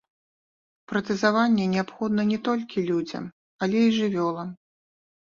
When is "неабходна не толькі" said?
1.73-2.85